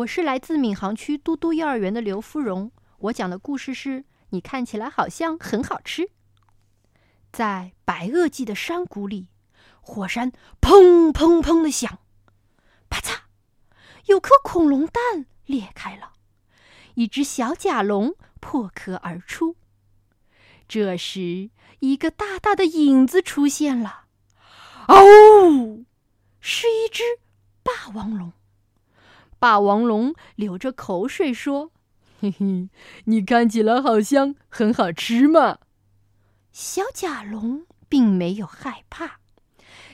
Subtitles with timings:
[0.00, 2.70] 我是来自闵行区嘟嘟幼儿园的刘芙蓉。
[2.98, 6.10] 我讲的故事是你看起来好像很好吃。
[7.30, 9.28] 在白垩纪的山谷里，
[9.82, 11.98] 火山砰砰砰的响，
[12.88, 13.18] 啪嚓，
[14.06, 16.12] 有颗恐龙蛋裂开了，
[16.94, 19.56] 一只小甲龙破壳而出。
[20.66, 24.04] 这时，一个大大的影子出现了，
[24.88, 25.84] 哦，
[26.40, 27.02] 是一只
[27.62, 28.32] 霸王龙。
[29.40, 31.72] 霸王龙流着口水说
[32.20, 32.68] ：“嘿嘿，
[33.06, 35.58] 你看起来好像很好吃嘛。”
[36.52, 39.20] 小甲龙并没有害怕，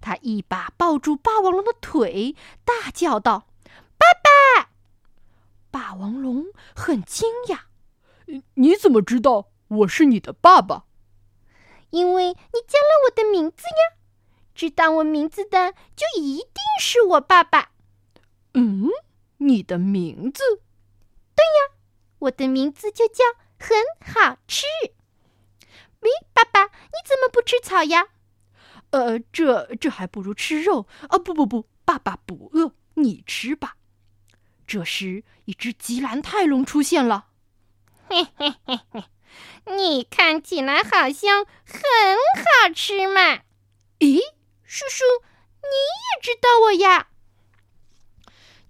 [0.00, 3.48] 他一把抱住霸王龙的腿，大叫道
[3.98, 4.70] ：“爸爸！”
[5.72, 6.46] 霸王龙
[6.76, 7.62] 很惊讶
[8.54, 10.84] ：“你怎么知道我是你的爸爸
[11.90, 13.98] ？”“因为你叫了我的名字呀！
[14.54, 17.60] 知道我名字的就一定是我爸爸。
[17.70, 17.74] ”“嗯。”
[19.52, 20.42] 你的名字？
[21.36, 21.76] 对呀，
[22.20, 23.22] 我的名字就叫
[23.58, 24.64] 很好吃。
[26.00, 28.06] 咦，爸爸，你怎么不吃草呀？
[28.92, 31.18] 呃，这这还不如吃肉啊！
[31.18, 33.76] 不不不，爸爸不饿，你吃吧。
[34.66, 37.26] 这时，一只吉兰泰龙出现了。
[38.08, 39.04] 嘿嘿嘿嘿，
[39.66, 41.82] 你看起来好像很
[42.64, 43.42] 好吃嘛。
[43.98, 44.18] 咦，
[44.64, 45.04] 叔叔，
[45.60, 47.10] 你也知道我呀？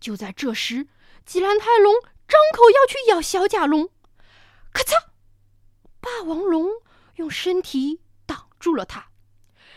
[0.03, 0.89] 就在这时，
[1.25, 1.95] 吉兰泰龙
[2.27, 3.89] 张口要去咬小甲龙，
[4.73, 5.11] 咔嚓！
[6.01, 6.69] 霸王龙
[7.15, 9.07] 用身体挡住了它，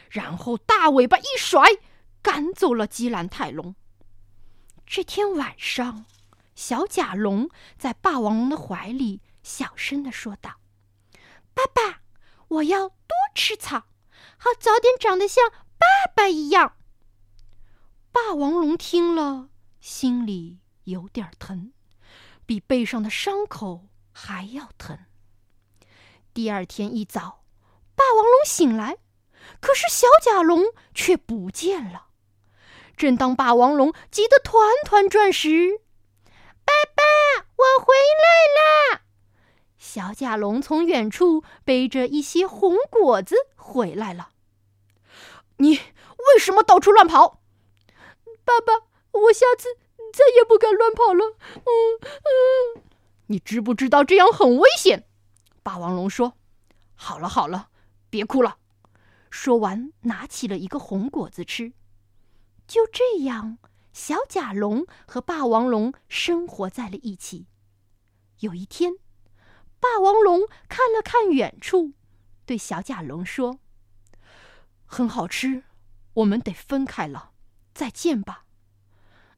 [0.09, 1.61] 然后大尾巴一甩，
[2.23, 3.75] 赶走了吉兰泰龙。
[4.87, 6.05] 这天晚上，
[6.55, 10.55] 小甲龙在霸王龙的怀里小声的说道
[11.53, 12.01] ：“爸爸，
[12.47, 13.83] 我要多吃草，
[14.37, 16.75] 好早点长得像爸爸一样。”
[18.11, 19.49] 霸王龙听了。
[19.86, 21.72] 心里有点疼，
[22.47, 24.97] 比背上的伤口还要疼。
[26.33, 27.44] 第二天一早，
[27.94, 28.98] 霸王龙醒来，
[29.61, 30.64] 可是小甲龙
[30.95, 32.08] 却不见了。
[32.98, 35.82] 正当霸王龙急得团团转时，
[36.65, 39.02] 爸爸，我回来了！
[39.77, 44.32] 小甲龙从远处背着一些红果子回来了。
[45.58, 47.43] 你为什么到处乱跑？
[48.43, 48.88] 爸爸。
[49.15, 49.77] 我下次
[50.15, 51.36] 再也不敢乱跑了。
[51.55, 51.99] 嗯
[52.77, 52.83] 嗯，
[53.26, 55.05] 你知不知道这样很危险？
[55.61, 56.37] 霸王龙说
[56.95, 57.67] ：“好了好了，
[58.09, 58.59] 别哭了。”
[59.30, 61.73] 说完，拿起了一个红果子吃。
[62.65, 63.58] 就这样，
[63.92, 67.47] 小甲龙和霸王龙生活在了一起。
[68.39, 68.93] 有一天，
[69.82, 71.92] 霸王龙看了看远处，
[72.45, 73.59] 对小甲龙说
[74.87, 75.64] ：“很好吃，
[76.14, 77.32] 我们得分开了，
[77.73, 78.45] 再见吧。”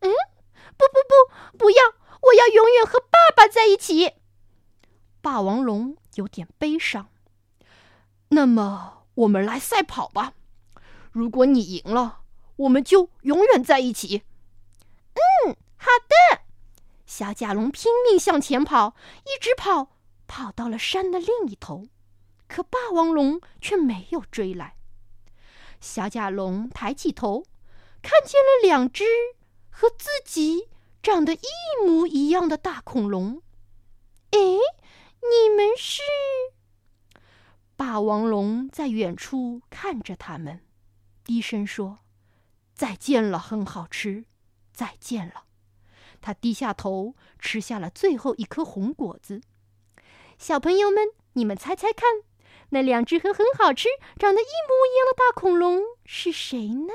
[0.01, 0.11] 嗯，
[0.77, 1.83] 不不不，不要！
[2.21, 4.13] 我要永远和爸爸在一起。
[5.21, 7.09] 霸王龙有点悲伤。
[8.29, 10.33] 那么，我们来赛跑吧。
[11.11, 12.21] 如果你赢了，
[12.57, 14.23] 我们就永远在一起。
[15.45, 16.41] 嗯，好的。
[17.05, 19.95] 小甲龙拼命向前跑，一直跑，
[20.27, 21.87] 跑到了山的另一头，
[22.47, 24.75] 可霸王龙却没有追来。
[25.79, 27.45] 小甲龙抬起头，
[28.01, 29.05] 看见了两只。
[29.79, 30.69] 和自己
[31.03, 33.43] 长得一模一样的大恐龙，
[34.31, 36.01] 哎，你们是？
[37.75, 40.61] 霸王龙在远处看着他们，
[41.23, 41.99] 低声说
[42.73, 44.25] ：“再见了，很好吃，
[44.73, 45.43] 再见了。”
[46.21, 49.41] 他低下头吃下了最后一颗红果子。
[50.39, 52.23] 小朋友们，你们猜猜看，
[52.69, 56.93] 那两只和很好吃、长得一模一样的大恐龙是谁呢？